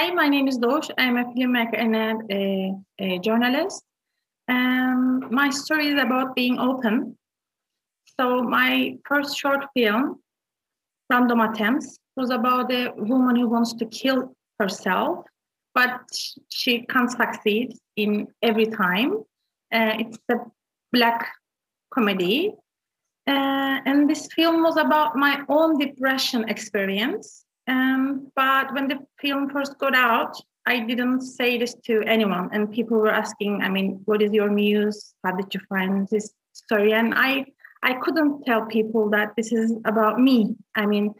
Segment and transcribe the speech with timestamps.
[0.00, 0.88] Hi, my name is Dosh.
[0.96, 3.84] I'm a filmmaker and a, a, a journalist.
[4.48, 7.18] Um, my story is about being open.
[8.18, 10.22] So my first short film,
[11.10, 15.26] Random Attempts, was about a woman who wants to kill herself,
[15.74, 16.00] but
[16.48, 19.18] she can't succeed in every time.
[19.70, 20.36] Uh, it's a
[20.94, 21.30] black
[21.92, 22.54] comedy.
[23.26, 27.44] Uh, and this film was about my own depression experience.
[27.70, 30.34] Um, but when the film first got out,
[30.66, 34.50] I didn't say this to anyone, and people were asking, I mean, what is your
[34.50, 35.14] muse?
[35.24, 36.92] How did you find this story?
[36.92, 37.46] And I,
[37.84, 40.56] I couldn't tell people that this is about me.
[40.74, 41.14] I mean,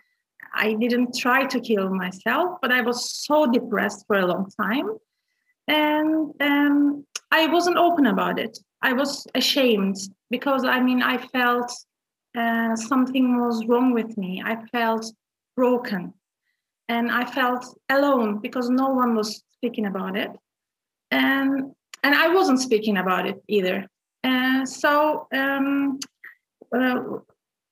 [0.53, 4.89] I didn't try to kill myself, but I was so depressed for a long time,
[5.69, 8.59] and um, I wasn't open about it.
[8.83, 9.99] I was ashamed
[10.31, 11.71] because I mean, I felt
[12.37, 14.43] uh, something was wrong with me.
[14.45, 15.07] I felt
[15.55, 16.15] broken
[16.91, 20.31] and I felt alone because no one was speaking about it,
[21.11, 23.87] and and I wasn't speaking about it either.
[24.25, 26.01] And so um,
[26.77, 26.99] uh,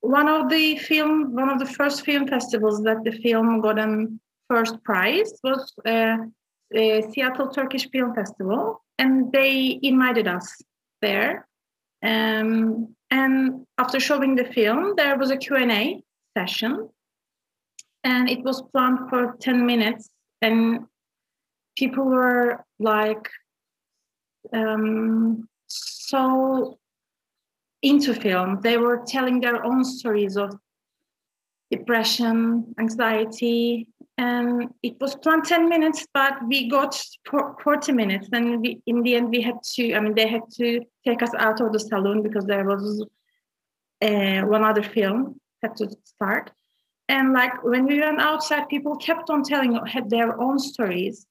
[0.01, 4.21] one of the film, one of the first film festivals that the film got an
[4.49, 6.19] first prize was uh,
[7.11, 10.47] Seattle Turkish Film Festival, and they invited us
[11.03, 11.47] there.
[12.03, 16.03] Um, and after showing the film, there was a Q&A
[16.37, 16.89] session
[18.05, 20.09] and it was planned for 10 minutes.
[20.41, 20.87] And
[21.77, 23.29] people were like
[24.53, 26.79] um, so
[27.83, 28.61] into film.
[28.63, 30.55] They were telling their own stories of
[31.71, 33.89] depression anxiety.
[34.17, 37.01] And it was planned 10 minutes but we got
[37.63, 38.29] 40 minutes.
[38.33, 41.31] And we, in the end we had to i mean they had to take us
[41.39, 43.05] out of the saloon because there was
[44.03, 46.51] uh, one other film had to start
[47.09, 49.79] and like when we went outside people kept on telling
[50.09, 51.27] their own stories.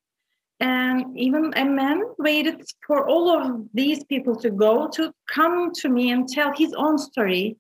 [0.60, 5.88] And even a man waited for all of these people to go to come to
[5.88, 7.58] me and tell his own story.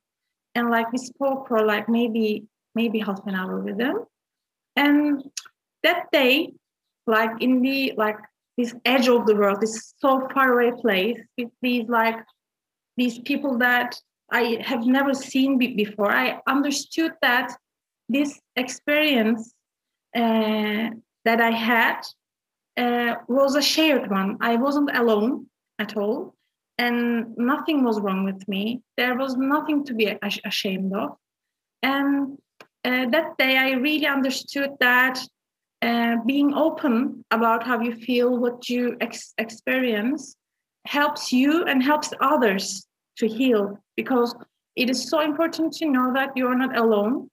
[0.55, 4.05] And like we spoke for like maybe maybe half an hour with them
[4.77, 5.23] and
[5.83, 6.53] that day
[7.07, 8.19] like in the like
[8.57, 12.19] this edge of the world this so far away place with these like
[12.95, 13.99] these people that
[14.31, 17.47] i have never seen before i understood that
[18.09, 19.53] this experience
[20.15, 20.89] uh,
[21.25, 22.01] that I had
[22.77, 24.37] uh, was a shared one.
[24.41, 25.47] I wasn't alone
[25.79, 26.35] at all,
[26.77, 28.81] and nothing was wrong with me.
[28.97, 31.17] There was nothing to be ashamed of.
[31.83, 32.37] And
[32.85, 35.19] uh, that day, I really understood that
[35.81, 40.35] uh, being open about how you feel, what you ex- experience,
[40.85, 42.87] helps you and helps others
[43.17, 44.35] to heal because
[44.75, 47.29] it is so important to know that you are not alone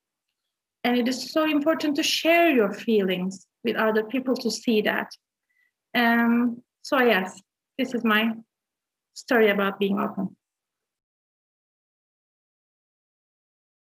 [0.84, 5.11] and it is so important to share your feelings with other people to see that.
[5.95, 7.41] Um, so yes
[7.78, 8.33] this is my
[9.15, 10.37] story about being open